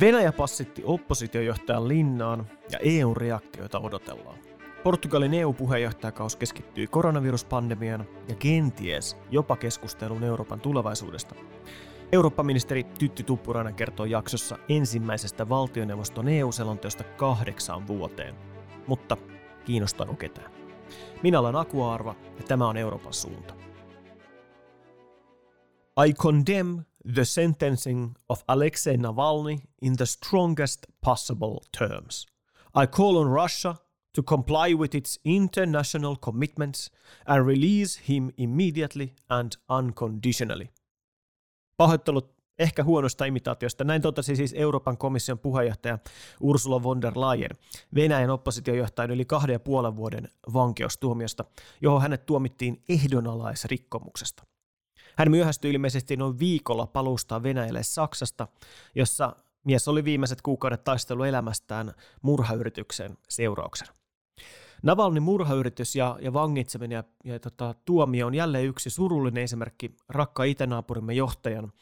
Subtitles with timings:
[0.00, 4.38] Venäjä passitti oppositiojohtajan linnaan ja EUn reaktioita odotellaan.
[4.84, 11.34] Portugalin EU-puheenjohtajakaus keskittyi koronaviruspandemian ja kenties jopa keskusteluun Euroopan tulevaisuudesta.
[12.12, 18.34] Eurooppa-ministeri Tytti Tuppurainen kertoo jaksossa ensimmäisestä valtioneuvoston EU-selonteosta kahdeksaan vuoteen.
[18.86, 19.16] Mutta
[19.64, 20.52] kiinnostaako ketään?
[21.22, 23.54] Minä olen Aku Arva ja tämä on Euroopan suunta.
[26.06, 26.82] I condemn
[27.14, 32.26] the sentencing of Alexei Navalny in the strongest possible terms.
[32.82, 33.74] I call on Russia
[34.14, 36.90] to comply with its international commitments
[37.26, 40.68] and release him immediately and unconditionally.
[41.76, 43.84] Pahoittelut ehkä huonosta imitaatiosta.
[43.84, 45.98] Näin totesi siis Euroopan komission puheenjohtaja
[46.40, 47.50] Ursula von der Leyen
[47.94, 51.44] Venäjän oppositiojohtajan yli kahden ja puolen vuoden vankeustuomiosta,
[51.80, 54.53] johon hänet tuomittiin ehdonalaisrikkomuksesta.
[55.16, 58.48] Hän myöhästyi ilmeisesti noin viikolla palustaa Venäjälle Saksasta,
[58.94, 63.92] jossa mies oli viimeiset kuukaudet taistelu elämästään murhayrityksen seurauksena.
[64.82, 70.44] Navalnin murhayritys ja, ja vangitseminen ja, ja tota, tuomio on jälleen yksi surullinen esimerkki rakka
[70.44, 71.72] itänaapurimme johtajan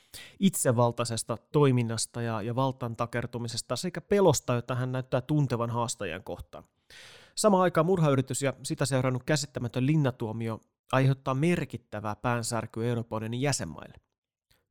[0.40, 6.64] itsevaltaisesta toiminnasta ja, ja valtan takertumisesta sekä pelosta, jota hän näyttää tuntevan haastajan kohtaan.
[7.34, 10.60] Sama aikaan murhayritys ja sitä seurannut käsittämätön linnatuomio
[10.92, 13.94] aiheuttaa merkittävää päänsärkyä Euroopan jäsenmaille.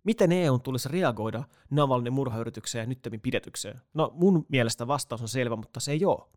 [0.03, 3.81] Miten EU tulisi reagoida Navalnin murhayritykseen ja nyttemmin pidetykseen?
[3.93, 6.27] No mun mielestä vastaus on selvä, mutta se ei ole.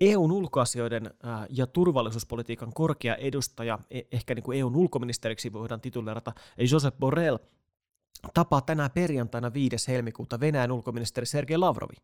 [0.00, 1.10] EUn ulkoasioiden
[1.50, 6.32] ja turvallisuuspolitiikan korkea edustaja, e, ehkä niin kuin EUn ulkoministeriksi voidaan titulerata,
[6.70, 7.38] Josep Borrell,
[8.34, 9.88] tapaa tänään perjantaina 5.
[9.88, 11.94] helmikuuta Venäjän ulkoministeri Sergei Lavrovi.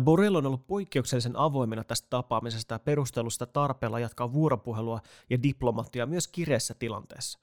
[0.00, 6.28] Borrell on ollut poikkeuksellisen avoimena tästä tapaamisesta ja perustelusta tarpeella jatkaa vuoropuhelua ja diplomatiaa myös
[6.28, 7.38] kireessä tilanteessa.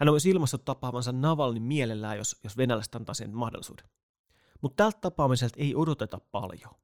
[0.00, 3.86] Hän on myös ilmaissut tapaavansa Navalnin mielellään, jos, jos venäläiset antaa sen mahdollisuuden.
[4.60, 6.74] Mutta tältä tapaamiselta ei odoteta paljon.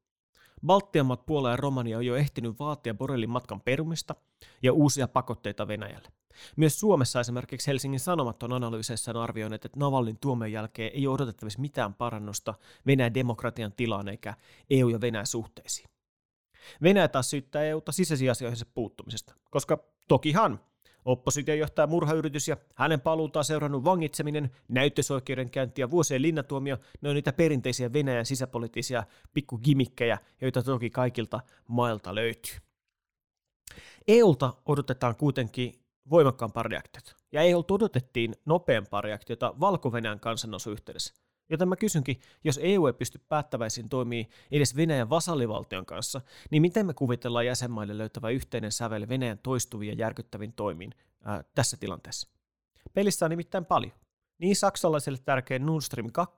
[0.67, 4.15] Baltian maat, Puola ja Romania on jo ehtinyt vaatia Borrellin matkan perumista
[4.63, 6.09] ja uusia pakotteita Venäjälle.
[6.57, 11.61] Myös Suomessa esimerkiksi Helsingin Sanomat on analyyseissaan arvioinut, että Navalnin tuomion jälkeen ei ole odotettavissa
[11.61, 12.55] mitään parannusta
[12.87, 14.35] Venäjän demokratian tilaan eikä
[14.71, 15.89] EU- ja Venäjän suhteisiin.
[16.83, 19.79] Venäjä taas syyttää EUta sisäisiä asioihin puuttumisesta, koska
[20.09, 20.61] tokihan
[21.07, 27.93] Oppositiojohtaja murhayritys ja hänen paluutaan seurannut vangitseminen, näyttösoikeudenkäynti ja vuosien linnatuomio, ne on niitä perinteisiä
[27.93, 32.55] Venäjän sisäpoliittisia pikkugimikkejä, joita toki kaikilta mailta löytyy.
[34.09, 35.75] EUlta odotetaan kuitenkin
[36.11, 41.26] voimakkaampaa reaktiota, ja EUlta odotettiin nopeampaa reaktiota Valko-Venäjän kansannousu-yhteydessä.
[41.49, 46.21] Joten mä kysynkin, jos EU ei pysty päättäväisiin toimii edes Venäjän vasallivaltion kanssa,
[46.51, 51.77] niin miten me kuvitellaan jäsenmaille löytävä yhteinen sävel Venäjän toistuviin ja järkyttäviin toimiin ää, tässä
[51.77, 52.29] tilanteessa?
[52.95, 53.93] Pelissä on nimittäin paljon.
[54.39, 56.37] Niin saksalaisille tärkeä Nord Stream 2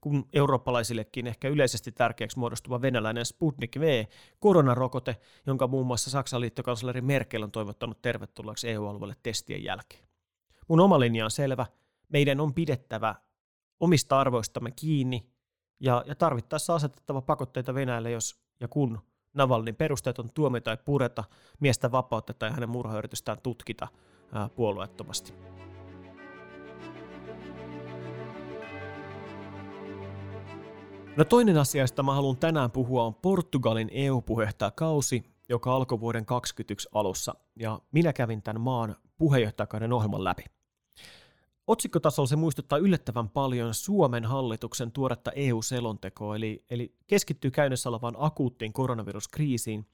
[0.00, 4.04] kuin eurooppalaisillekin ehkä yleisesti tärkeäksi muodostuva venäläinen Sputnik V,
[4.40, 10.04] koronarokote, jonka muun muassa Saksan liittokansleri Merkel on toivottanut tervetulleeksi EU-alueelle testien jälkeen.
[10.68, 11.66] Mun oma linja on selvä.
[12.08, 13.14] Meidän on pidettävä
[13.80, 15.26] omista arvoistamme kiinni
[15.80, 18.98] ja, ja tarvittaessa asetettava pakotteita Venäjälle, jos ja kun
[19.34, 21.24] Navalnin perusteeton tuomio tai pureta,
[21.60, 23.88] miestä vapautetta ja hänen murhayritystään tutkita
[24.32, 25.34] ää, puolueettomasti.
[31.16, 36.88] No toinen asia, josta mä haluan tänään puhua, on Portugalin EU-puheenjohtajakausi, joka alkoi vuoden 2021
[36.92, 40.44] alussa, ja minä kävin tämän maan puheenjohtajakauden ohjelman läpi.
[41.72, 48.72] Otsikkotasolla se muistuttaa yllättävän paljon Suomen hallituksen tuoretta EU-selontekoa, eli, eli keskittyy käynnissä olevaan akuuttiin
[48.72, 49.86] koronaviruskriisiin,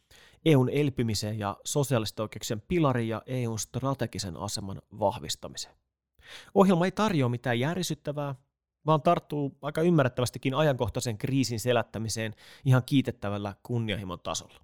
[0.44, 5.74] EUn elpymiseen ja sosiaalisten oikeuksien pilariin ja EUn strategisen aseman vahvistamiseen.
[6.54, 8.34] Ohjelma ei tarjoa mitään järisyttävää,
[8.86, 12.34] vaan tarttuu aika ymmärrettävästikin ajankohtaisen kriisin selättämiseen
[12.64, 14.60] ihan kiitettävällä kunnianhimon tasolla.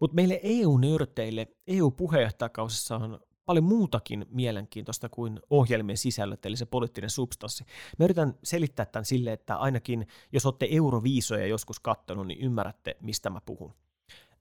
[0.00, 7.64] Mutta meille EU-nörteille EU-puheenjohtajakausissa on paljon muutakin mielenkiintoista kuin ohjelmien sisällöt, eli se poliittinen substanssi.
[7.98, 13.30] Mä yritän selittää tämän sille, että ainakin jos olette euroviisoja joskus katsonut, niin ymmärrätte, mistä
[13.30, 13.74] mä puhun.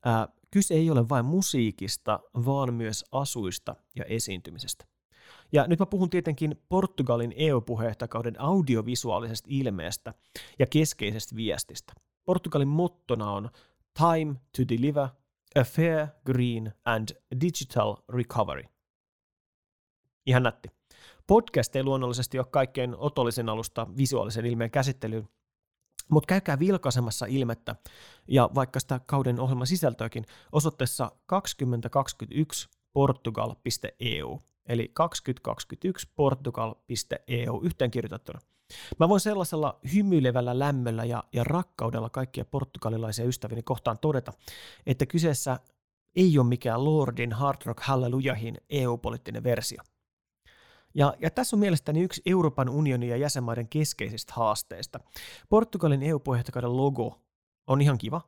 [0.05, 4.85] Ää, kyse ei ole vain musiikista, vaan myös asuista ja esiintymisestä.
[5.51, 10.13] Ja nyt mä puhun tietenkin Portugalin EU-puheenjohtajakauden audiovisuaalisesta ilmeestä
[10.59, 11.93] ja keskeisestä viestistä.
[12.25, 13.49] Portugalin mottona on
[13.97, 15.07] Time to Deliver,
[15.55, 17.09] a fair, green and
[17.41, 18.63] digital recovery–
[20.25, 20.69] Ihan nätti.
[21.27, 25.29] Podcast ei luonnollisesti ole kaikkein otollisen alusta visuaalisen ilmeen käsittelyyn,
[26.09, 27.75] mutta käykää vilkaisemassa ilmettä
[28.27, 34.39] ja vaikka sitä kauden ohjelman sisältöäkin osoitteessa 2021 portugal.eu.
[34.65, 38.39] eli 2021portugal.eu yhteenkirjoitettuna.
[38.99, 44.33] Mä voin sellaisella hymyilevällä lämmöllä ja, ja rakkaudella kaikkia portugalilaisia ystäviä kohtaan todeta,
[44.85, 45.59] että kyseessä
[46.15, 49.81] ei ole mikään Lordin Hard Rock Hallelujahin EU-poliittinen versio.
[50.93, 54.99] Ja, ja tässä on mielestäni yksi Euroopan unionin ja jäsenmaiden keskeisistä haasteista.
[55.49, 57.21] Portugalin EU-puheenjohtajakauden logo
[57.67, 58.21] on ihan kiva.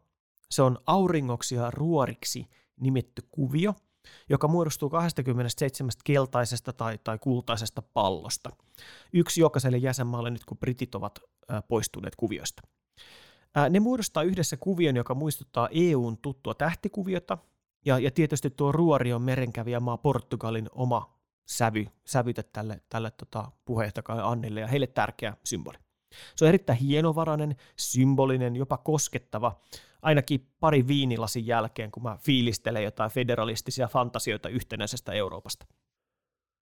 [0.52, 2.48] Se on auringoksi ja ruoriksi
[2.80, 3.74] nimetty kuvio,
[4.30, 8.50] joka muodostuu 27 keltaisesta tai, tai kultaisesta pallosta.
[9.14, 11.20] Yksi jokaiselle jäsenmaalle nyt, kun britit ovat
[11.68, 12.62] poistuneet kuvioista.
[13.70, 17.38] Ne muodostaa yhdessä kuvion, joka muistuttaa EUn tuttua tähtikuviota,
[17.86, 24.24] ja, ja tietysti tuo ruori on merenkävijämaa Portugalin oma sävy, sävyte tälle, tälle tota, puheenjohtajalle
[24.24, 25.78] Annille ja heille tärkeä symboli.
[26.36, 29.60] Se on erittäin hienovarainen, symbolinen, jopa koskettava,
[30.02, 35.66] ainakin pari viinilasin jälkeen, kun mä fiilistelen jotain federalistisia fantasioita yhtenäisestä Euroopasta.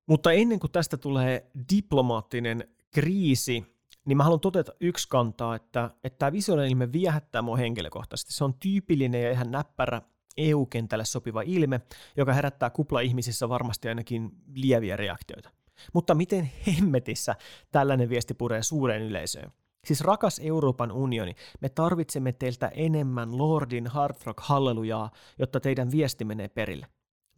[0.07, 3.66] Mutta ennen kuin tästä tulee diplomaattinen kriisi,
[4.06, 8.34] niin mä haluan todeta yksi kantaa, että, että tämä visuaalinen ilme viehättää mua henkilökohtaisesti.
[8.34, 10.01] Se on tyypillinen ja ihan näppärä
[10.38, 11.81] EU-kentälle sopiva ilme,
[12.18, 15.50] joka herättää kupla-ihmisissä varmasti ainakin lieviä reaktioita.
[15.94, 17.36] Mutta miten hemmetissä
[17.72, 19.51] tällainen viesti puree suureen yleisöön?
[19.86, 26.25] Siis rakas Euroopan unioni, me tarvitsemme teiltä enemmän Lordin Hard Rock hallelujaa, jotta teidän viesti
[26.25, 26.88] menee perille.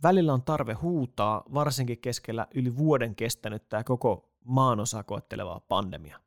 [0.03, 6.19] Välillä on tarve huutaa, varsinkin keskellä yli vuoden kestänyttä koko maanosaa koettelevaa pandemiaa.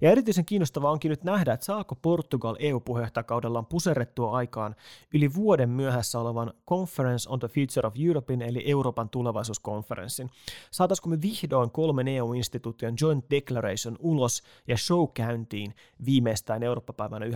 [0.00, 4.76] Ja erityisen kiinnostavaa onkin nyt nähdä, että saako Portugal EU-puheenjohtajakaudellaan puserrettua aikaan
[5.14, 10.30] yli vuoden myöhässä olevan Conference on the Future of Europein eli Euroopan tulevaisuuskonferenssin.
[10.70, 15.74] Saataisiko me vihdoin kolmen EU-instituution Joint Declaration ulos ja show käyntiin
[16.04, 17.32] viimeistään Eurooppa-päivänä 9.5.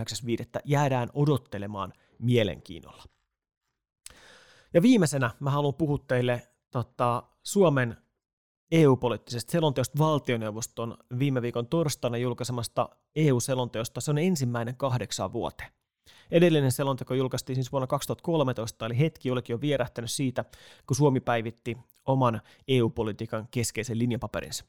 [0.65, 3.03] jäädään odottelemaan mielenkiinnolla.
[4.73, 7.97] Ja viimeisenä mä haluan puhua teille tota, Suomen
[8.71, 14.01] EU-poliittisesta selonteosta valtioneuvoston viime viikon torstaina julkaisemasta EU-selonteosta.
[14.01, 15.71] Se on ensimmäinen kahdeksan vuoteen.
[16.31, 20.45] Edellinen selonteko julkaistiin siis vuonna 2013, eli hetki olikin jo vierähtänyt siitä,
[20.87, 24.65] kun Suomi päivitti oman EU-politiikan keskeisen linjapaperinsa.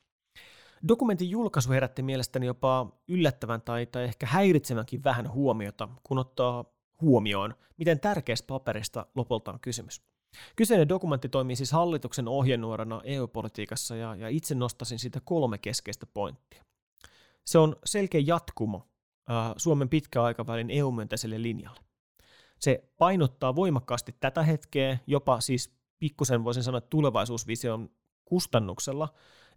[0.89, 6.65] Dokumentin julkaisu herätti mielestäni jopa yllättävän tai, tai ehkä häiritsevänkin vähän huomiota, kun ottaa
[7.01, 10.03] huomioon, miten tärkeästä paperista lopulta on kysymys.
[10.57, 16.65] Kyseinen dokumentti toimii siis hallituksen ohjenuorana EU-politiikassa ja, ja itse nostasin siitä kolme keskeistä pointtia.
[17.45, 18.89] Se on selkeä jatkumo
[19.31, 21.81] äh, Suomen pitkäaikavälin EU-myönteiselle linjalle.
[22.59, 27.91] Se painottaa voimakkaasti tätä hetkeä, jopa siis pikkusen voisin sanoa tulevaisuusvision
[28.25, 29.09] kustannuksella,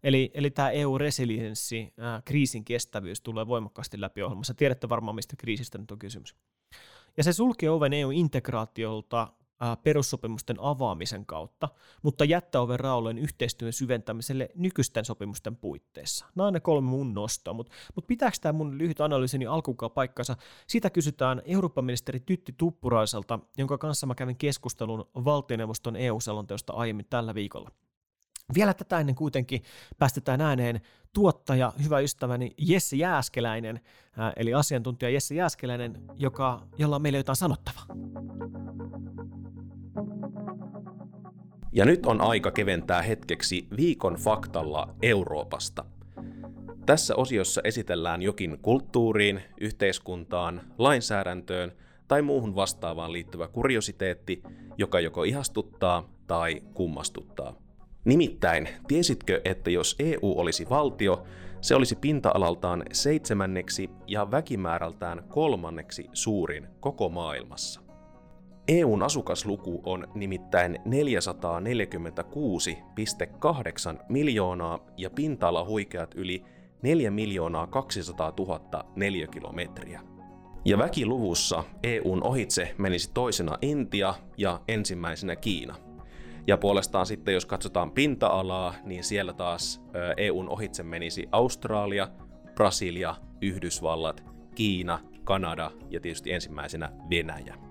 [0.04, 4.54] Eli, eli tämä EU-resilienssi, äh, kriisin kestävyys tulee voimakkaasti läpi ohjelmassa.
[4.54, 6.36] Tiedätte varmaan, mistä kriisistä nyt on kysymys.
[7.18, 9.28] Ja se sulkee oven EU-integraatiolta
[9.84, 11.70] perussopimusten avaamisen kautta,
[12.04, 16.26] mutta jättää oven raolleen yhteistyön syventämiselle nykyisten sopimusten puitteissa.
[16.36, 20.36] Nämä on ne kolme mun nostoa, mutta, mutta pitääkö tämä mun lyhyt analyysini alkukaan paikkansa?
[20.68, 27.72] Sitä kysytään Eurooppa-ministeri Tytti Tuppuraiselta, jonka kanssa mä kävin keskustelun valtioneuvoston EU-selonteosta aiemmin tällä viikolla.
[28.54, 29.64] Vielä tätä ennen kuitenkin
[30.00, 30.82] päästetään ääneen
[31.14, 33.80] tuottaja, hyvä ystäväni Jesse Jääskeläinen,
[34.36, 37.86] eli asiantuntija Jesse Jääskeläinen, joka, jolla on meille jotain sanottavaa.
[41.74, 45.86] Ja nyt on aika keventää hetkeksi viikon faktalla Euroopasta.
[46.86, 51.72] Tässä osiossa esitellään jokin kulttuuriin, yhteiskuntaan, lainsäädäntöön
[52.08, 54.44] tai muuhun vastaavaan liittyvä kuriositeetti,
[54.78, 57.56] joka joko ihastuttaa tai kummastuttaa.
[58.06, 61.24] Nimittäin, tiesitkö, että jos EU olisi valtio,
[61.62, 67.91] se olisi pinta-alaltaan seitsemänneksi ja väkimäärältään kolmanneksi suurin koko maailmassa?
[68.72, 70.82] EUn asukasluku on nimittäin 446,8
[74.10, 76.44] miljoonaa ja pinta-ala huikeat yli
[76.82, 80.02] 4 miljoonaa 200 000 neliökilometriä.
[80.66, 85.76] Ja väkiluvussa EUn ohitse menisi toisena Intia ja ensimmäisenä Kiina.
[86.48, 89.82] Ja puolestaan sitten, jos katsotaan pinta-alaa, niin siellä taas
[90.18, 92.08] EUn ohitse menisi Australia,
[92.56, 94.24] Brasilia, Yhdysvallat,
[94.56, 97.71] Kiina, Kanada ja tietysti ensimmäisenä Venäjä.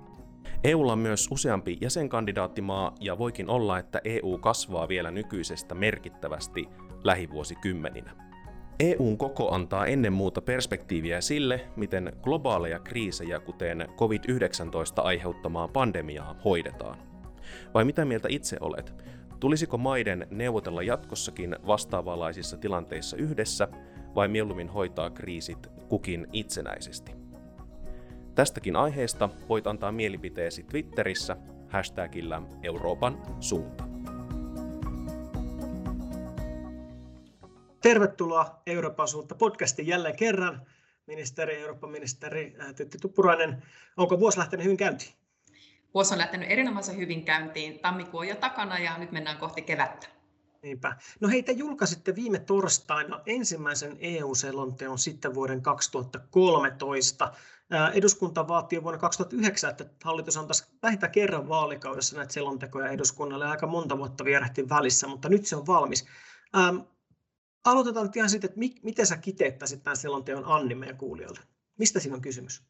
[0.65, 6.69] EUlla on myös useampi jäsenkandidaattimaa ja voikin olla, että EU kasvaa vielä nykyisestä merkittävästi
[7.05, 8.11] lähivuosikymmeninä.
[8.81, 16.99] EUn koko antaa ennen muuta perspektiiviä sille, miten globaaleja kriisejä, kuten COVID-19 aiheuttamaa pandemiaa, hoidetaan.
[17.75, 18.95] Vai mitä mieltä itse olet?
[19.41, 23.69] Tulisiko maiden neuvotella jatkossakin vastaavanlaisissa tilanteissa yhdessä
[24.15, 27.20] vai mieluummin hoitaa kriisit kukin itsenäisesti?
[28.41, 31.37] Tästäkin aiheesta voit antaa mielipiteesi Twitterissä
[31.69, 33.85] hashtagillä Euroopan suunta.
[37.83, 40.67] Tervetuloa Euroopan suunta podcastiin jälleen kerran.
[41.07, 43.63] Ministeri, Euroopan ministeri äh, Tytti Tuppurainen,
[43.97, 45.13] onko vuosi lähtenyt hyvin käyntiin?
[45.95, 47.79] Vuosi on lähtenyt erinomaisen hyvin käyntiin.
[47.79, 50.07] Tammikuu on jo takana ja nyt mennään kohti kevättä.
[50.63, 50.97] Niinpä.
[51.21, 57.33] No hei, te julkaisitte viime torstaina ensimmäisen EU-selonteon sitten vuoden 2013.
[57.95, 63.47] Eduskunta vaati jo vuonna 2009, että hallitus antaisi vähintään kerran vaalikaudessa näitä selontekoja eduskunnalle.
[63.47, 66.07] Aika monta vuotta vierähti välissä, mutta nyt se on valmis.
[66.57, 66.77] Ähm,
[67.65, 71.41] aloitetaan nyt ihan siitä, että mi- miten sä kiteyttäisit tämän selonteon Anni meidän kuulijoille?
[71.79, 72.63] Mistä siinä on kysymys?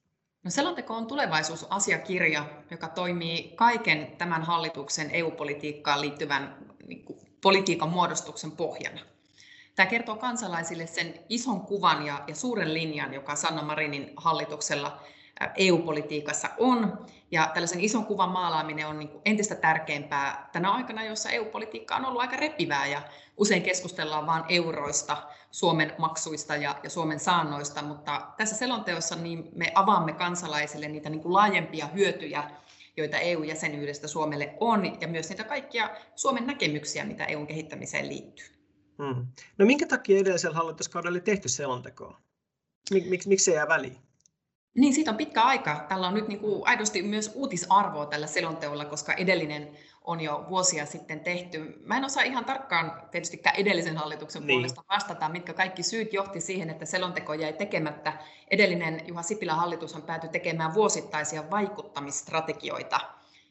[0.45, 8.51] No selonteko on tulevaisuusasiakirja, joka toimii kaiken tämän hallituksen EU-politiikkaan liittyvän niin kuin, politiikan muodostuksen
[8.51, 9.01] pohjana.
[9.75, 15.01] Tämä kertoo kansalaisille sen ison kuvan ja, ja suuren linjan, joka Sanna Marinin hallituksella
[15.57, 17.07] EU-politiikassa on.
[17.31, 22.21] Ja tällaisen ison kuvan maalaaminen on niin entistä tärkeämpää tänä aikana, jossa EU-politiikka on ollut
[22.21, 23.03] aika repivää ja
[23.37, 25.17] usein keskustellaan vain euroista,
[25.51, 31.23] Suomen maksuista ja, ja Suomen saannoista, mutta tässä selonteossa niin me avaamme kansalaisille niitä niin
[31.23, 32.51] kuin laajempia hyötyjä,
[32.97, 38.60] joita EU-jäsenyydestä Suomelle on, ja myös niitä kaikkia Suomen näkemyksiä, mitä EUn kehittämiseen liittyy.
[39.01, 39.27] Hmm.
[39.59, 42.21] No minkä takia edellisellä hallituskaudella oli tehty selontekoa?
[42.91, 43.97] Mik, mik, miksi se jää väliin?
[44.75, 45.87] Niin, siitä on pitkä aika.
[45.89, 49.69] Tällä on nyt niin kuin aidosti myös uutisarvoa tällä selonteolla, koska edellinen
[50.05, 51.81] on jo vuosia sitten tehty.
[51.85, 54.57] Mä en osaa ihan tarkkaan tietystikään edellisen hallituksen niin.
[54.57, 58.13] puolesta vastata, mitkä kaikki syyt johti siihen, että selonteko jäi tekemättä.
[58.51, 63.01] Edellinen Juha Sipilän hallitushan päätyi tekemään vuosittaisia vaikuttamistrategioita,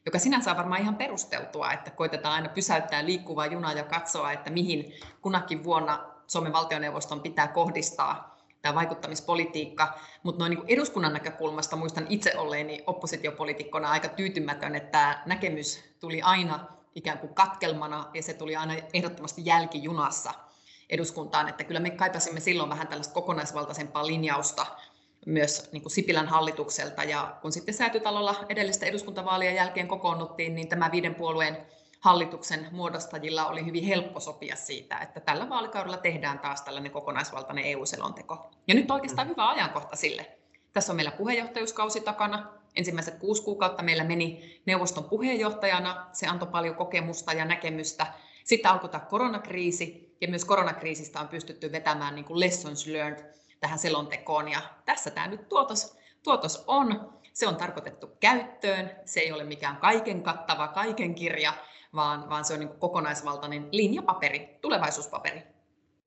[0.06, 4.50] joka sinänsä on varmaan ihan perusteltua, että koitetaan aina pysäyttää liikkuvaa junaa ja katsoa, että
[4.50, 4.92] mihin
[5.22, 12.36] kunakin vuonna Suomen valtioneuvoston pitää kohdistaa tämä vaikuttamispolitiikka, mutta noin niin eduskunnan näkökulmasta muistan itse
[12.36, 18.56] olleeni oppositiopolitiikkona aika tyytymätön, että tämä näkemys tuli aina ikään kuin katkelmana ja se tuli
[18.56, 20.34] aina ehdottomasti jälkijunassa
[20.90, 24.66] eduskuntaan, että kyllä me kaipasimme silloin vähän tällaista kokonaisvaltaisempaa linjausta
[25.26, 30.90] myös niin kuin Sipilän hallitukselta ja kun sitten säätytalolla edellistä eduskuntavaalien jälkeen kokoonnuttiin, niin tämä
[30.92, 31.56] viiden puolueen
[32.00, 38.50] hallituksen muodostajilla oli hyvin helppo sopia siitä, että tällä vaalikaudella tehdään taas tällainen kokonaisvaltainen EU-selonteko.
[38.68, 39.30] Ja nyt oikeastaan mm.
[39.30, 40.26] hyvä ajankohta sille.
[40.72, 42.52] Tässä on meillä puheenjohtajuuskausi takana.
[42.76, 46.06] Ensimmäiset kuusi kuukautta meillä meni neuvoston puheenjohtajana.
[46.12, 48.06] Se antoi paljon kokemusta ja näkemystä.
[48.44, 53.78] Sitten alkoi tämä koronakriisi, ja myös koronakriisistä on pystytty vetämään niin kuin lessons learned tähän
[53.78, 54.48] selontekoon.
[54.48, 57.20] Ja tässä tämä nyt tuotos, tuotos on.
[57.32, 58.90] Se on tarkoitettu käyttöön.
[59.04, 61.52] Se ei ole mikään kaiken kattava, kaiken kirja,
[61.94, 65.42] vaan, vaan se on niin kokonaisvaltainen linjapaperi, tulevaisuuspaperi.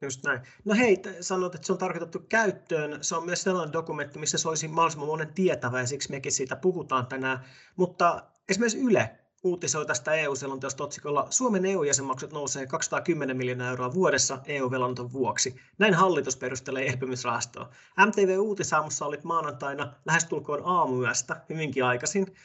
[0.02, 0.42] Just näin.
[0.66, 3.04] No hei, sanot, että se on tarkoitettu käyttöön.
[3.04, 6.56] Se on myös sellainen dokumentti, missä se olisi mahdollisimman monen tietävä ja siksi mekin siitä
[6.56, 7.46] puhutaan tänään.
[7.76, 15.14] Mutta esimerkiksi Yle uutisoi tästä EU-selonteosta otsikolla Suomen EU-jäsenmaksut nousee 210 miljoonaa euroa vuodessa EU-velanoton
[15.14, 15.56] vuoksi.
[15.78, 17.70] Näin hallitus perustelee elpymisrahastoa.
[18.06, 22.36] MTV Uutisaamussa olit maanantaina lähestulkoon aamuyöstä hyvinkin aikaisin,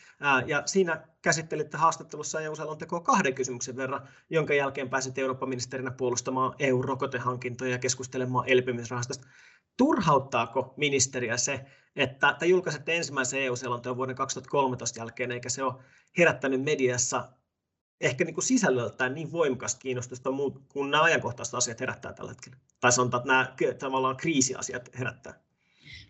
[0.47, 7.79] ja siinä käsittelitte haastattelussa EU-selontekoa kahden kysymyksen verran, jonka jälkeen pääsit Eurooppa-ministerinä puolustamaan EU-rokotehankintoja ja
[7.79, 9.27] keskustelemaan elpymisrahastosta.
[9.77, 11.65] Turhauttaako ministeriä se,
[11.99, 15.75] että te julkaisette ensimmäisen EU-selonteon vuoden 2013 jälkeen, eikä se ole
[16.19, 17.29] herättänyt mediassa
[18.01, 22.59] ehkä niin kuin sisällöltään niin voimakasta kiinnostusta muut, kuin nämä ajankohtaiset asiat herättää tällä hetkellä.
[22.81, 25.33] Tai sanotaan, että nämä tavallaan kriisiasiat herättää.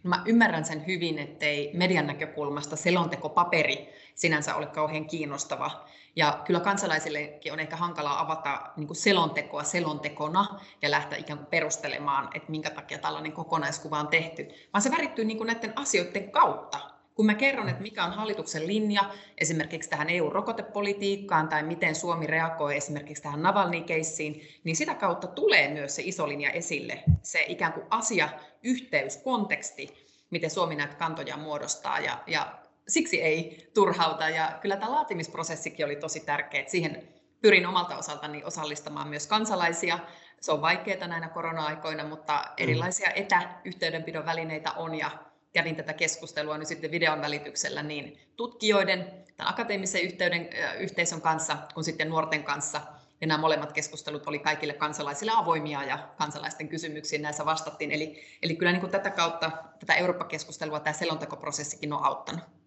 [0.02, 3.88] No mä ymmärrän sen hyvin, ettei median näkökulmasta selontekopaperi
[4.19, 5.87] sinänsä ole kauhean kiinnostava.
[6.17, 12.29] Ja kyllä kansalaisillekin on ehkä hankalaa avata niin selontekoa selontekona ja lähteä ikään kuin perustelemaan,
[12.35, 16.79] että minkä takia tällainen kokonaiskuva on tehty, vaan se värittyy niin näiden asioiden kautta.
[17.15, 19.03] Kun mä kerron, että mikä on hallituksen linja
[19.39, 25.97] esimerkiksi tähän EU-rokotepolitiikkaan tai miten Suomi reagoi esimerkiksi tähän Navalny-keissiin, niin sitä kautta tulee myös
[25.97, 28.29] se iso linja esille, se ikään kuin asia,
[28.63, 32.01] yhteys, konteksti, miten Suomi näitä kantoja muodostaa.
[32.01, 34.28] Ja, ja siksi ei turhauta.
[34.28, 36.61] Ja kyllä tämä laatimisprosessikin oli tosi tärkeä.
[36.61, 37.09] Että siihen
[37.40, 39.99] pyrin omalta osaltani osallistamaan myös kansalaisia.
[40.40, 42.52] Se on vaikeaa näinä korona-aikoina, mutta mm.
[42.59, 45.11] erilaisia etäyhteydenpidon välineitä on ja
[45.52, 51.85] kävin tätä keskustelua nyt sitten videon välityksellä niin tutkijoiden, tämän akateemisen yhteyden, yhteisön kanssa kuin
[51.85, 52.80] sitten nuorten kanssa.
[53.21, 57.92] Ja nämä molemmat keskustelut oli kaikille kansalaisille avoimia ja kansalaisten kysymyksiin näissä vastattiin.
[57.92, 62.58] Eli, eli kyllä niin kuin tätä kautta tätä Eurooppa-keskustelua tämä selontekoprosessikin on auttanut.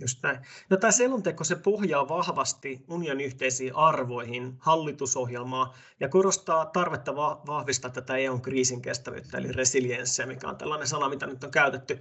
[0.00, 0.38] Just näin.
[0.70, 8.16] No, tämä selonteko se pohjaa vahvasti unionin yhteisiin arvoihin, hallitusohjelmaa ja korostaa tarvetta vahvistaa tätä
[8.16, 12.00] EUn kriisin kestävyyttä, eli resilienssiä, mikä on tällainen sana, mitä nyt on käytetty.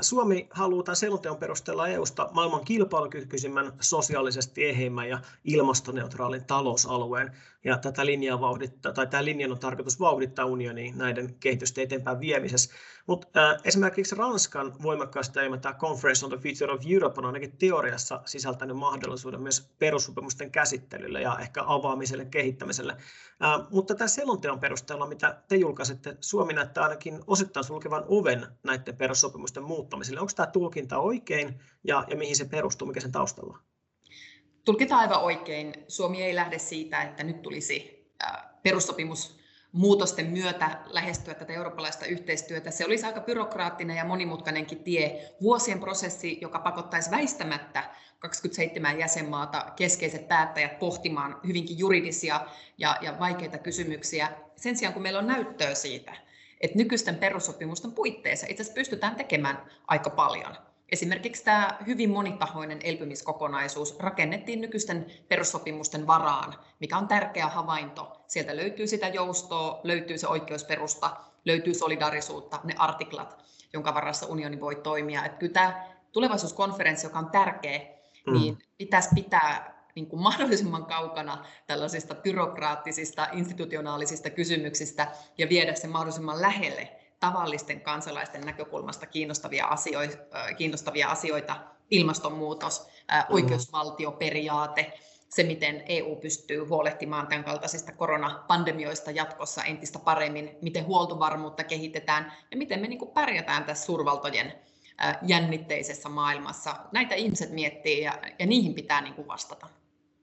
[0.00, 7.32] Suomi haluaa tämän selonteon perusteella EUsta maailman kilpailukykyisimmän, sosiaalisesti eheimmän ja ilmastoneutraalin talousalueen.
[7.68, 12.74] Ja tätä linjaa vauhdittaa, tai tämä linjan on tarkoitus vauhdittaa unionia näiden kehitysten eteenpäin viemisessä.
[13.06, 18.22] Mutta äh, esimerkiksi Ranskan voimakkaasti tämä Conference on the Future of Europe on ainakin teoriassa
[18.24, 22.92] sisältänyt mahdollisuuden myös perussopimusten käsittelylle ja ehkä avaamiselle, kehittämiselle.
[22.92, 28.96] Äh, mutta tämä selonteon perusteella, mitä te julkaisette, Suomi näyttää ainakin osittain sulkevan oven näiden
[28.96, 30.20] perussopimusten muuttamiselle.
[30.20, 33.67] Onko tämä tulkinta oikein ja, ja mihin se perustuu, mikä sen taustalla on?
[34.68, 35.74] Tulkitaan aivan oikein.
[35.88, 38.06] Suomi ei lähde siitä, että nyt tulisi
[38.62, 39.38] perussopimus
[39.72, 42.70] muutosten myötä lähestyä tätä eurooppalaista yhteistyötä.
[42.70, 50.28] Se olisi aika byrokraattinen ja monimutkainenkin tie, vuosien prosessi, joka pakottaisi väistämättä 27 jäsenmaata, keskeiset
[50.28, 52.40] päättäjät pohtimaan hyvinkin juridisia
[52.78, 54.28] ja, ja vaikeita kysymyksiä.
[54.56, 56.14] Sen sijaan, kun meillä on näyttöä siitä,
[56.60, 60.67] että nykyisten perussopimusten puitteissa itse asiassa pystytään tekemään aika paljon.
[60.92, 68.24] Esimerkiksi tämä hyvin monitahoinen elpymiskokonaisuus rakennettiin nykyisten perussopimusten varaan, mikä on tärkeä havainto.
[68.26, 74.76] Sieltä löytyy sitä joustoa, löytyy se oikeusperusta, löytyy solidarisuutta, ne artiklat, jonka varassa unioni voi
[74.76, 75.24] toimia.
[75.24, 77.80] Että kyllä tämä tulevaisuuskonferenssi, joka on tärkeä,
[78.26, 78.32] mm.
[78.32, 86.42] niin pitäisi pitää niin kuin mahdollisimman kaukana tällaisista byrokraattisista, institutionaalisista kysymyksistä ja viedä se mahdollisimman
[86.42, 90.16] lähelle tavallisten kansalaisten näkökulmasta kiinnostavia asioita,
[90.56, 91.56] kiinnostavia asioita
[91.90, 92.88] ilmastonmuutos,
[93.30, 94.92] oikeusvaltioperiaate,
[95.28, 102.56] se, miten EU pystyy huolehtimaan tämän kaltaisista koronapandemioista jatkossa entistä paremmin, miten huoltovarmuutta kehitetään ja
[102.56, 104.52] miten me niin pärjätään tässä suurvaltojen
[105.22, 106.74] jännitteisessä maailmassa.
[106.92, 109.68] Näitä ihmiset miettii ja, ja niihin pitää niin vastata.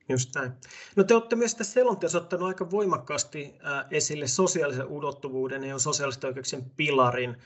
[0.09, 0.51] Just näin.
[0.95, 3.55] No te olette myös tässä selonteossa ottanut aika voimakkaasti
[3.91, 7.37] esille sosiaalisen ulottuvuuden ja sosiaalisten oikeuksien pilarin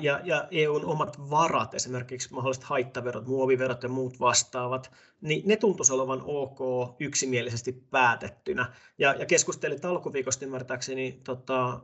[0.00, 4.90] ja, ja EUn omat varat, esimerkiksi mahdolliset haittaverot, muoviverot ja muut vastaavat,
[5.20, 6.60] niin ne tuntuisi olevan ok
[7.00, 8.72] yksimielisesti päätettynä.
[8.98, 11.80] Ja, ja keskustelin alkuviikosta ymmärtääkseni tota,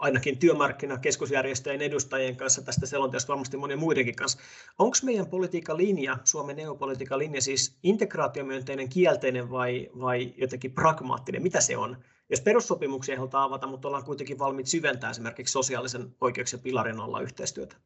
[0.00, 4.38] ainakin työmarkkinakeskusjärjestöjen edustajien kanssa tästä selonteosta, varmasti monien muidenkin kanssa.
[4.78, 11.42] Onko meidän politiikan linja, Suomen neopolitiikan linja siis integraatiomyönteinen, kielteinen vai, vai jotenkin pragmaattinen?
[11.42, 11.96] Mitä se on?
[12.30, 17.76] Jos perussopimuksia ei avata, mutta ollaan kuitenkin valmiit syventää esimerkiksi sosiaalisen oikeuksien pilarin alla yhteistyötä.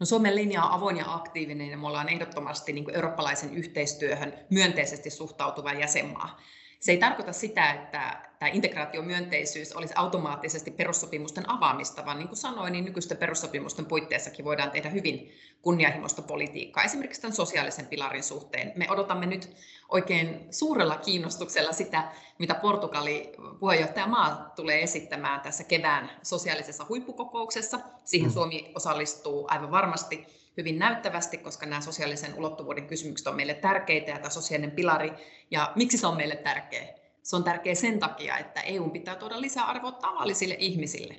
[0.00, 4.34] No Suomen linja on avoin ja aktiivinen ja me ollaan ehdottomasti niin kuin eurooppalaisen yhteistyöhön
[4.50, 6.40] myönteisesti suhtautuva jäsenmaa.
[6.80, 12.72] Se ei tarkoita sitä, että tämä integraatiomyönteisyys olisi automaattisesti perussopimusten avaamista, vaan niin kuin sanoin,
[12.72, 15.32] niin nykyisten perussopimusten puitteissakin voidaan tehdä hyvin
[15.62, 18.72] kunnianhimoista politiikkaa, esimerkiksi tämän sosiaalisen pilarin suhteen.
[18.76, 19.56] Me odotamme nyt
[19.88, 27.80] oikein suurella kiinnostuksella sitä, mitä Portugali puheenjohtajamaa tulee esittämään tässä kevään sosiaalisessa huippukokouksessa.
[28.04, 28.34] Siihen mm.
[28.34, 34.16] Suomi osallistuu aivan varmasti hyvin näyttävästi, koska nämä sosiaalisen ulottuvuuden kysymykset on meille tärkeitä ja
[34.16, 35.12] tämä sosiaalinen pilari.
[35.50, 36.88] Ja miksi se on meille tärkeä?
[37.22, 41.16] Se on tärkeä sen takia, että EU pitää tuoda lisäarvoa tavallisille ihmisille.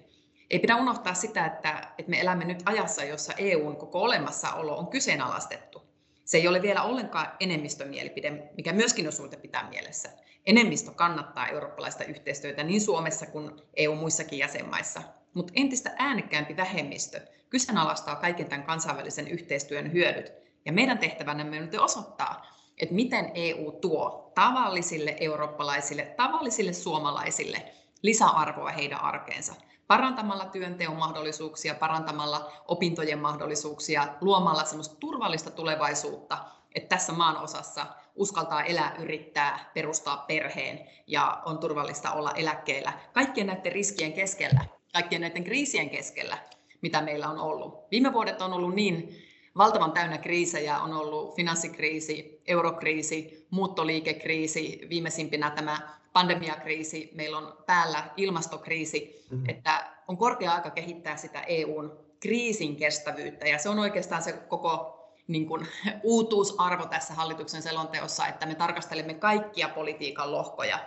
[0.50, 4.88] Ei pidä unohtaa sitä, että, että me elämme nyt ajassa, jossa EUn koko olemassaolo on
[4.88, 5.82] kyseenalaistettu.
[6.26, 10.10] Se ei ole vielä ollenkaan enemmistömielipide, mikä myöskin on syytä pitää mielessä.
[10.46, 15.02] Enemmistö kannattaa eurooppalaista yhteistyötä niin Suomessa kuin EU-muissakin jäsenmaissa,
[15.34, 17.22] mutta entistä äänekkäämpi vähemmistö
[17.56, 20.32] kyseenalaistaa kaiken tämän kansainvälisen yhteistyön hyödyt.
[20.66, 22.46] Ja meidän tehtävänämme nyt osoittaa,
[22.78, 29.54] että miten EU tuo tavallisille eurooppalaisille, tavallisille suomalaisille lisäarvoa heidän arkeensa
[29.88, 36.38] parantamalla työnteon mahdollisuuksia, parantamalla opintojen mahdollisuuksia, luomalla semmoista turvallista tulevaisuutta,
[36.76, 42.94] että tässä maan osassa uskaltaa elää, yrittää, perustaa perheen ja on turvallista olla eläkkeellä.
[43.14, 46.38] Kaikkien näiden riskien keskellä, kaikkien näiden kriisien keskellä,
[46.86, 47.92] mitä meillä on ollut.
[47.92, 49.16] Viime vuodet on ollut niin
[49.58, 55.78] valtavan täynnä kriisejä, on ollut finanssikriisi, eurokriisi, muuttoliikekriisi, viimeisimpinä tämä
[56.14, 59.50] pandemiakriisi, meillä on päällä ilmastokriisi, mm-hmm.
[59.50, 64.92] että on korkea aika kehittää sitä EUn kriisin kestävyyttä ja se on oikeastaan se koko
[65.28, 65.68] niin kuin,
[66.04, 70.80] uutuusarvo tässä hallituksen selonteossa, että me tarkastelemme kaikkia politiikan lohkoja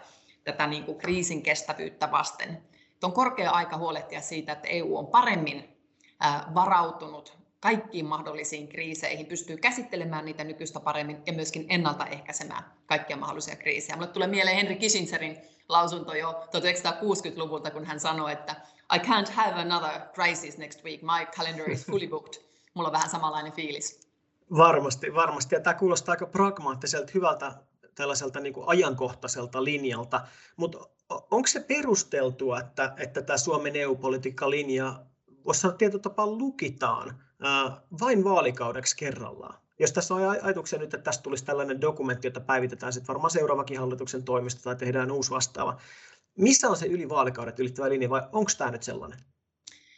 [0.44, 2.48] tätä niin kuin, kriisin kestävyyttä vasten.
[2.92, 5.77] Että on korkea aika huolehtia siitä, että EU on paremmin
[6.54, 13.96] varautunut kaikkiin mahdollisiin kriiseihin, pystyy käsittelemään niitä nykyistä paremmin ja myöskin ennaltaehkäisemään kaikkia mahdollisia kriisejä.
[13.96, 18.56] Mulle tulee mieleen Henry Kissingerin lausunto jo 1960-luvulta, kun hän sanoi, että
[18.94, 22.42] I can't have another crisis next week, my calendar is fully booked.
[22.74, 24.00] Mulla on vähän samanlainen fiilis.
[24.56, 25.54] Varmasti, varmasti.
[25.54, 27.52] Ja tämä kuulostaa aika pragmaattiselta, hyvältä
[27.94, 30.20] tällaiselta niin kuin ajankohtaiselta linjalta.
[30.56, 30.78] Mutta
[31.08, 34.50] onko se perusteltua, että, että tämä Suomen EU-politiikka
[35.54, 37.22] sanoa tietyllä tapaa lukitaan
[38.00, 39.58] vain vaalikaudeksi kerrallaan.
[39.78, 43.78] Jos tässä on ajatuksia nyt, että tästä tulisi tällainen dokumentti, jota päivitetään sitten varmaan seuraavakin
[43.78, 45.80] hallituksen toimesta tai tehdään uusi vastaava.
[46.38, 49.18] Missä on se yli vaalikaudet ylittävä linja vai onko tämä nyt sellainen?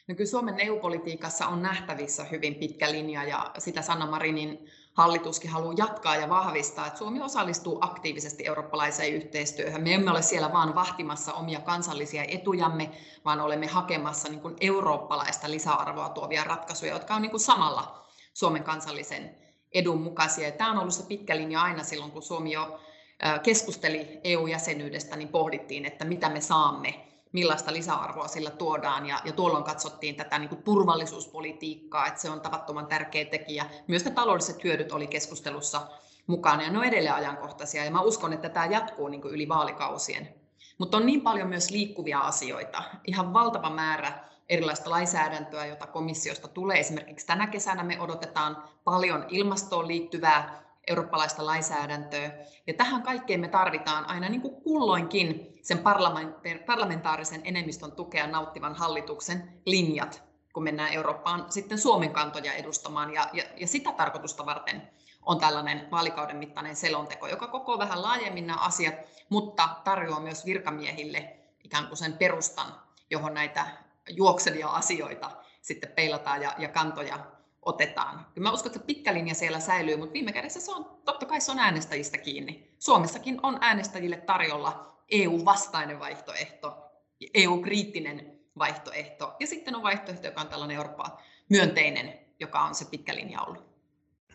[0.09, 5.75] No kyllä Suomen EU-politiikassa on nähtävissä hyvin pitkä linja ja sitä Sanna Marinin hallituskin haluaa
[5.77, 9.83] jatkaa ja vahvistaa, että Suomi osallistuu aktiivisesti eurooppalaiseen yhteistyöhön.
[9.83, 12.91] Me emme ole siellä vaan vahtimassa omia kansallisia etujamme,
[13.25, 18.65] vaan olemme hakemassa niin kuin eurooppalaista lisäarvoa tuovia ratkaisuja, jotka on niin kuin samalla Suomen
[18.65, 19.37] kansallisen
[19.73, 20.47] edun mukaisia.
[20.47, 22.81] Ja tämä on ollut se pitkä linja aina silloin, kun Suomi jo
[23.43, 29.07] keskusteli EU-jäsenyydestä, niin pohdittiin, että mitä me saamme millaista lisäarvoa sillä tuodaan.
[29.07, 33.67] Ja, ja tuolloin katsottiin tätä niin kuin turvallisuuspolitiikkaa, että se on tavattoman tärkeä tekijä.
[33.87, 35.87] Myös ne taloudelliset hyödyt oli keskustelussa
[36.27, 37.85] mukana ja ne on edelleen ajankohtaisia.
[37.85, 40.35] Ja mä uskon, että tämä jatkuu niin kuin yli vaalikausien.
[40.79, 46.79] Mutta on niin paljon myös liikkuvia asioita, ihan valtava määrä erilaista lainsäädäntöä, jota komissiosta tulee.
[46.81, 52.33] Esimerkiksi tänä kesänä me odotetaan paljon ilmastoon liittyvää eurooppalaista lainsäädäntöä.
[52.67, 55.79] Ja tähän kaikkeen me tarvitaan aina niin kuin kulloinkin sen
[56.67, 63.15] parlamentaarisen enemmistön tukea nauttivan hallituksen linjat, kun mennään Eurooppaan sitten Suomen kantoja edustamaan.
[63.15, 64.91] Ja, ja, ja sitä tarkoitusta varten
[65.27, 68.95] on tällainen vaalikauden mittainen selonteko, joka koko vähän laajemmin nämä asiat,
[69.29, 72.75] mutta tarjoaa myös virkamiehille ikään kuin sen perustan,
[73.11, 73.67] johon näitä
[74.09, 77.19] juoksevia asioita sitten peilataan ja, ja kantoja
[77.63, 78.27] otetaan.
[78.35, 81.41] Kyllä mä uskon, että pitkä linja siellä säilyy, mutta viime kädessä se on, totta kai
[81.41, 82.75] se on äänestäjistä kiinni.
[82.79, 86.91] Suomessakin on äänestäjille tarjolla EU-vastainen vaihtoehto,
[87.35, 91.13] EU-kriittinen vaihtoehto, ja sitten on vaihtoehto, joka on tällainen Euroopan
[91.49, 93.70] myönteinen, joka on se pitkä linja ollut.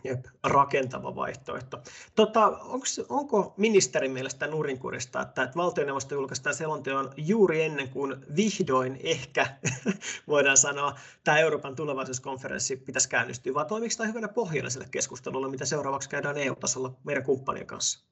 [0.04, 1.82] Jep, rakentava vaihtoehto.
[2.14, 9.00] Tota, onks, onko ministerin mielestä nurinkurista, että, että valtioneuvosto julkaistaan selonteon juuri ennen kuin vihdoin
[9.02, 9.46] ehkä
[10.28, 15.64] voidaan sanoa, tämä Euroopan tulevaisuuskonferenssi pitäisi käynnistyä, vai toimiko tämä hyvänä pohjana sille keskustelulle, mitä
[15.64, 18.06] seuraavaksi käydään EU-tasolla meidän kumppanien kanssa?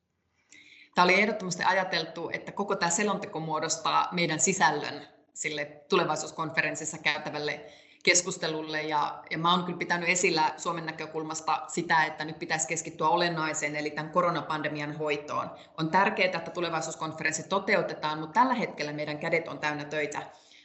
[0.94, 7.66] Tämä oli ehdottomasti ajateltu, että koko tämä selonteko muodostaa meidän sisällön sille tulevaisuuskonferenssissa käytävälle
[8.04, 13.08] keskustelulle ja, ja mä oon kyllä pitänyt esillä Suomen näkökulmasta sitä, että nyt pitäisi keskittyä
[13.08, 15.50] olennaiseen, eli tämän koronapandemian hoitoon.
[15.78, 20.22] On tärkeää, että tulevaisuuskonferenssi toteutetaan, mutta tällä hetkellä meidän kädet on täynnä töitä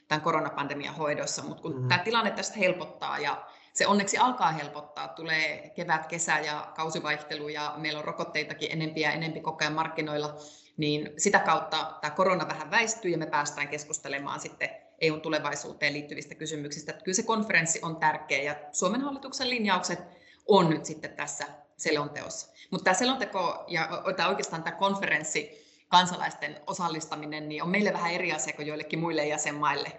[0.07, 1.87] tämän koronapandemian hoidossa, mutta kun mm.
[1.87, 7.73] tämä tilanne tästä helpottaa ja se onneksi alkaa helpottaa, tulee kevät, kesä ja kausivaihtelu ja
[7.77, 10.35] meillä on rokotteitakin enempiä ja enempi koko ajan markkinoilla,
[10.77, 14.69] niin sitä kautta tämä korona vähän väistyy ja me päästään keskustelemaan sitten
[15.01, 16.91] EUn tulevaisuuteen liittyvistä kysymyksistä.
[16.91, 19.99] Että kyllä se konferenssi on tärkeä ja Suomen hallituksen linjaukset
[20.47, 21.45] on nyt sitten tässä
[21.77, 22.53] selonteossa.
[22.71, 28.31] Mutta tämä selonteko ja tämä oikeastaan tämä konferenssi, kansalaisten osallistaminen, niin on meille vähän eri
[28.31, 29.91] asia kuin joillekin muille jäsenmaille.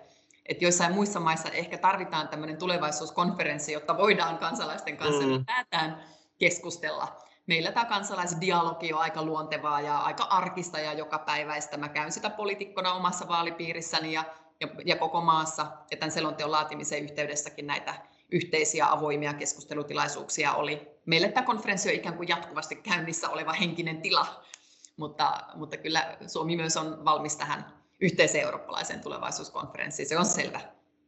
[0.47, 5.45] Että joissain muissa maissa ehkä tarvitaan tämmöinen tulevaisuuskonferenssi, jotta voidaan kansalaisten kanssa mm.
[5.45, 6.05] päätään
[6.39, 7.21] keskustella.
[7.47, 11.77] Meillä tämä kansalaisdialogi on aika luontevaa ja aika arkista ja joka päiväistä.
[11.77, 14.25] Mä käyn sitä poliitikkona omassa vaalipiirissäni ja
[14.61, 15.67] ja, ja koko maassa.
[15.91, 17.95] Ja tämän selonteon laatimisen yhteydessäkin näitä
[18.33, 20.89] yhteisiä avoimia keskustelutilaisuuksia oli.
[21.07, 24.45] Meille tämä konferenssi on ikään kuin jatkuvasti käynnissä oleva henkinen tila,
[24.97, 30.61] mutta, mutta kyllä Suomi myös on valmis tähän yhteiseen eurooppalaiseen tulevaisuuskonferenssiin, se on selvä.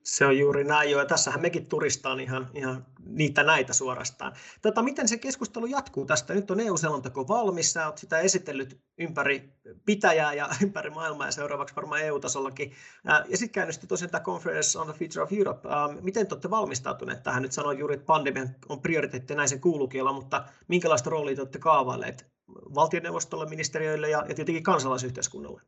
[0.04, 4.32] Se on juuri näin jo, ja tässähän mekin turistaan ihan, ihan niitä näitä suorastaan.
[4.62, 6.34] Tota, miten se keskustelu jatkuu tästä?
[6.34, 9.52] Nyt on EU-selonteko valmis, sä oot sitä esitellyt ympäri
[9.86, 12.72] pitäjää ja ympäri maailmaa ja seuraavaksi varmaan EU-tasollakin.
[13.28, 15.68] Ja sitten käynnistyi tosiaan tämä Conference on the Future of Europe.
[16.00, 17.42] Miten te olette valmistautuneet tähän?
[17.42, 21.40] Nyt sanoin juuri, että pandemia on prioriteetti, näin se kuuluukin olla, mutta minkälaista roolia te
[21.40, 22.26] olette kaavailleet
[22.74, 25.62] valtioneuvostolle, ministeriöille ja, ja tietenkin kansalaisyhteiskunnalle?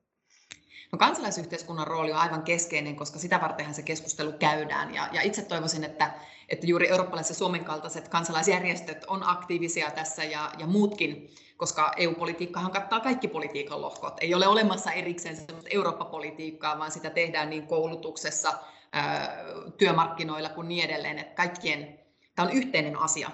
[0.92, 4.94] No, kansalaisyhteiskunnan rooli on aivan keskeinen, koska sitä vartenhan se keskustelu käydään.
[4.94, 6.14] Ja, ja itse toivoisin, että,
[6.48, 13.00] että juuri eurooppalaiset Suomen kaltaiset kansalaisjärjestöt on aktiivisia tässä ja, ja muutkin, koska EU-politiikkahan kattaa
[13.00, 14.16] kaikki politiikan lohkot.
[14.20, 15.36] Ei ole olemassa erikseen
[15.70, 18.52] Eurooppa-politiikkaa, vaan sitä tehdään niin koulutuksessa,
[19.78, 21.18] työmarkkinoilla kuin niin edelleen.
[21.18, 21.98] Että kaikkien,
[22.34, 23.30] tämä on yhteinen asia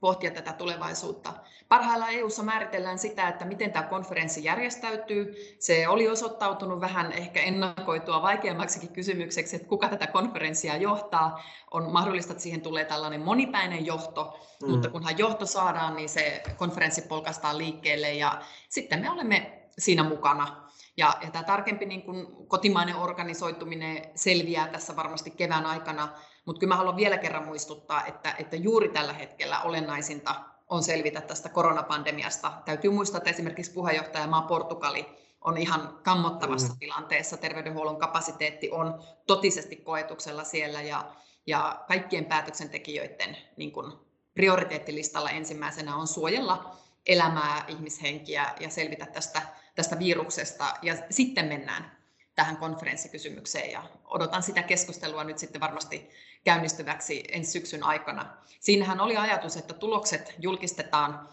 [0.00, 1.32] pohtia tätä tulevaisuutta.
[1.68, 5.34] Parhaillaan EU:ssa määritellään sitä, että miten tämä konferenssi järjestäytyy.
[5.58, 11.42] Se oli osoittautunut vähän ehkä ennakoitua vaikeammaksikin kysymykseksi, että kuka tätä konferenssia johtaa.
[11.70, 14.70] On mahdollista, että siihen tulee tällainen monipäinen johto, mm.
[14.70, 20.67] mutta kunhan johto saadaan, niin se konferenssi polkastaan liikkeelle ja sitten me olemme siinä mukana.
[20.98, 26.08] Ja, ja tämä tarkempi niin kuin kotimainen organisoituminen selviää tässä varmasti kevään aikana
[26.48, 30.34] mutta kyllä mä haluan vielä kerran muistuttaa, että, että juuri tällä hetkellä olennaisinta
[30.68, 32.52] on selvitä tästä koronapandemiasta.
[32.64, 35.06] Täytyy muistaa, että esimerkiksi puheenjohtajamaa Portugali
[35.40, 36.78] on ihan kammottavassa mm.
[36.78, 37.36] tilanteessa.
[37.36, 41.04] Terveydenhuollon kapasiteetti on totisesti koetuksella siellä ja,
[41.46, 49.42] ja kaikkien päätöksentekijöiden niin kun, prioriteettilistalla ensimmäisenä on suojella elämää, ihmishenkiä ja selvitä tästä,
[49.78, 50.74] tästä viruksesta.
[50.82, 51.98] Ja sitten mennään
[52.34, 56.10] tähän konferenssikysymykseen ja odotan sitä keskustelua nyt sitten varmasti
[56.44, 58.36] käynnistyväksi ensi syksyn aikana.
[58.60, 61.28] Siinähän oli ajatus, että tulokset julkistetaan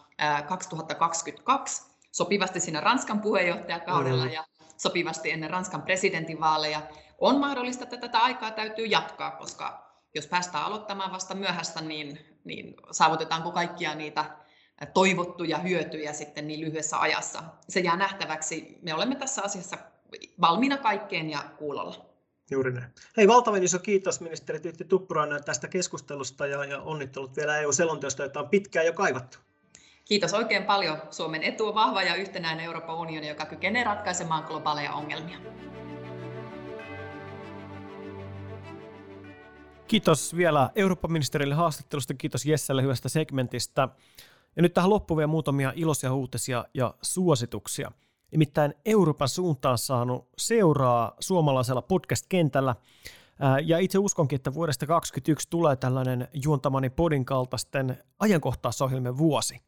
[0.47, 4.31] 2022 sopivasti siinä Ranskan puheenjohtajakaudella mm.
[4.31, 4.45] ja
[4.77, 6.81] sopivasti ennen Ranskan presidentinvaaleja.
[7.17, 12.75] On mahdollista, että tätä aikaa täytyy jatkaa, koska jos päästään aloittamaan vasta myöhässä, niin, niin
[12.91, 14.25] saavutetaanko kaikkia niitä
[14.93, 17.43] toivottuja hyötyjä sitten niin lyhyessä ajassa.
[17.69, 18.77] Se jää nähtäväksi.
[18.81, 19.77] Me olemme tässä asiassa
[20.41, 22.05] valmiina kaikkeen ja kuulolla.
[22.51, 22.91] Juuri näin.
[23.17, 28.39] Hei, valtavan iso kiitos ministeri Tytti Tuppurainen tästä keskustelusta ja, ja onnittelut vielä EU-selonteosta, jota
[28.39, 29.37] on pitkään jo kaivattu.
[30.05, 31.01] Kiitos oikein paljon.
[31.11, 35.37] Suomen etu on vahva ja yhtenäinen Euroopan unioni, joka kykenee ratkaisemaan globaaleja ongelmia.
[39.87, 43.89] Kiitos vielä Eurooppa-ministerille haastattelusta, kiitos Jesselle hyvästä segmentistä.
[44.55, 47.91] Ja nyt tähän loppuun vielä muutamia iloisia uutisia ja suosituksia.
[48.31, 52.75] Nimittäin Euroopan suuntaan saanut seuraa suomalaisella podcast-kentällä.
[53.65, 59.59] Ja itse uskonkin, että vuodesta 2021 tulee tällainen juontamani podin kaltaisten ajankohtaisohjelmien vuosi.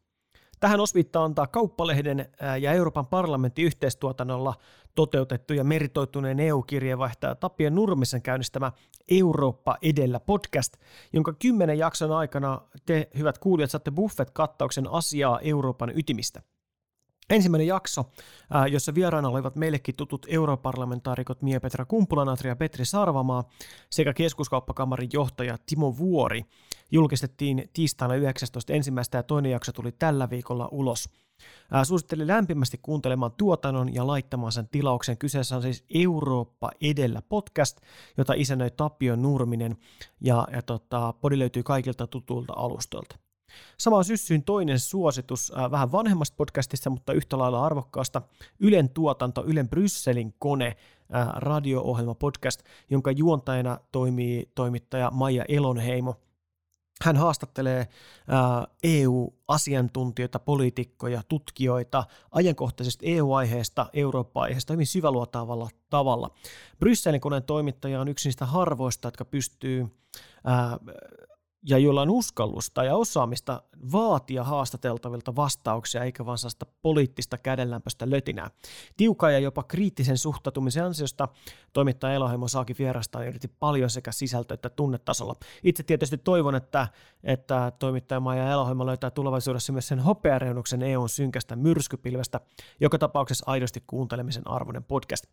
[0.60, 2.26] Tähän osviittaa antaa Kauppalehden
[2.60, 4.54] ja Euroopan parlamentin yhteistuotannolla
[4.94, 8.72] toteutettu ja meritoituneen EU-kirjeenvaihtaja Tapio Nurmisen käynnistämä
[9.08, 10.76] Eurooppa edellä podcast,
[11.12, 16.42] jonka kymmenen jakson aikana te, hyvät kuulijat, saatte Buffett-kattauksen asiaa Euroopan ytimistä.
[17.30, 18.04] Ensimmäinen jakso,
[18.70, 23.44] jossa vieraana olivat meillekin tutut europarlamentaarikot Mia-Petra Kumpulanatri ja Petri Sarvamaa
[23.90, 26.44] sekä keskuskauppakamarin johtaja Timo Vuori,
[26.90, 28.72] julkistettiin tiistaina 19.
[28.72, 31.08] ensimmäistä ja toinen jakso tuli tällä viikolla ulos.
[31.84, 35.18] Suosittelin lämpimästi kuuntelemaan tuotannon ja laittamaan sen tilauksen.
[35.18, 37.80] Kyseessä on siis Eurooppa edellä podcast,
[38.16, 39.76] jota isännöi Tapio Nurminen
[40.20, 43.27] ja, ja tota, podi löytyy kaikilta tutulta alustoilta.
[43.78, 48.22] Sama syssyyn toinen suositus äh, vähän vanhemmasta podcastista, mutta yhtä lailla arvokkaasta
[48.60, 50.76] Ylen tuotanto, Ylen Brysselin kone,
[51.14, 56.14] äh, radio-ohjelma podcast, jonka juontajana toimii toimittaja Maija Elonheimo.
[57.04, 57.86] Hän haastattelee äh,
[58.82, 66.30] EU-asiantuntijoita, poliitikkoja, tutkijoita ajankohtaisesta EU-aiheesta, Eurooppa-aiheesta hyvin syväluotaavalla tavalla.
[66.78, 69.86] Brysselin koneen toimittaja on yksi niistä harvoista, jotka pystyy
[71.62, 78.50] ja jolla on uskallusta ja osaamista vaatia haastateltavilta vastauksia, eikä vaan sellaista poliittista kädenlämpöistä lötinää.
[78.96, 81.28] Tiukan ja jopa kriittisen suhtautumisen ansiosta
[81.72, 85.34] toimittaja Eloheimo saakin vierastaan yritti paljon sekä sisältö- että tunnetasolla.
[85.62, 86.88] Itse tietysti toivon, että,
[87.24, 92.40] että toimittaja Maija Eloheimo löytää tulevaisuudessa myös sen hopeareunuksen EUn synkästä myrskypilvestä,
[92.80, 95.24] joka tapauksessa aidosti kuuntelemisen arvoinen podcast.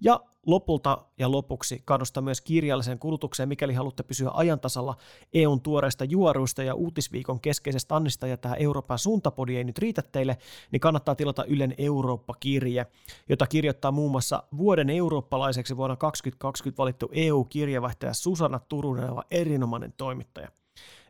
[0.00, 4.96] Ja lopulta ja lopuksi kannustan myös kirjalliseen kulutukseen, mikäli haluatte pysyä ajantasalla
[5.34, 10.38] EUn tuoreista juoruista ja uutisviikon keskeisestä annista ja tämä Euroopan suuntapodi ei nyt riitä teille,
[10.72, 12.86] niin kannattaa tilata Ylen Eurooppa-kirje,
[13.28, 20.48] jota kirjoittaa muun muassa vuoden eurooppalaiseksi vuonna 2020 valittu EU-kirjavaihtaja Susanna Turunen, erinomainen toimittaja.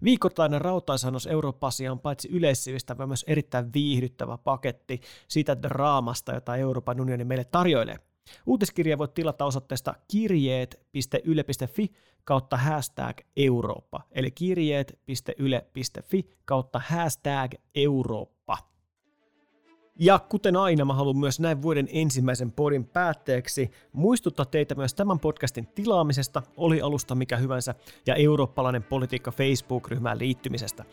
[0.04, 7.24] Viikoittainen rautaisannos Eurooppa-asia on paitsi yleissivistävä myös erittäin viihdyttävä paketti siitä draamasta, jota Euroopan unioni
[7.24, 8.09] meille tarjoilee.
[8.46, 11.90] Uutiskirja voit tilata osoitteesta kirjeet.yle.fi
[12.24, 18.39] kautta hashtag Eurooppa, eli kirjeet.yle.fi kautta hashtag Eurooppa.
[20.02, 25.20] Ja kuten aina, mä haluan myös näin vuoden ensimmäisen podin päätteeksi muistuttaa teitä myös tämän
[25.20, 27.74] podcastin tilaamisesta, oli alusta mikä hyvänsä,
[28.06, 30.84] ja eurooppalainen politiikka Facebook-ryhmään liittymisestä.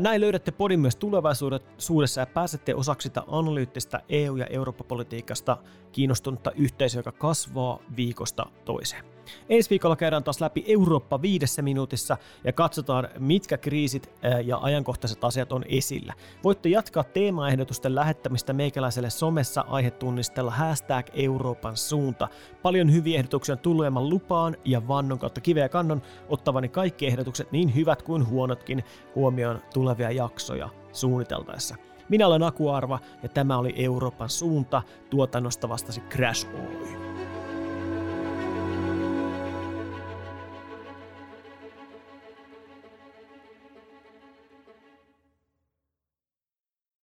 [0.00, 5.56] Näin löydätte podin myös tulevaisuudessa ja pääsette osaksi sitä analyyttistä EU- ja Eurooppa-politiikasta
[5.92, 9.13] kiinnostunutta yhteisöä, joka kasvaa viikosta toiseen.
[9.48, 14.10] Ensi viikolla käydään taas läpi Eurooppa viidessä minuutissa ja katsotaan, mitkä kriisit
[14.44, 16.14] ja ajankohtaiset asiat on esillä.
[16.44, 22.28] Voitte jatkaa teemaehdotusten lähettämistä meikäläiselle somessa aihetunnistella hashtag Euroopan suunta.
[22.62, 28.02] Paljon hyviä ehdotuksia tullut lupaan ja vannon kautta kiveä kannon ottavani kaikki ehdotukset niin hyvät
[28.02, 28.84] kuin huonotkin
[29.14, 31.76] huomioon tulevia jaksoja suunniteltaessa.
[32.08, 34.82] Minä olen Aku Arva ja tämä oli Euroopan suunta.
[35.10, 37.03] Tuotannosta vastasi Crash Oy.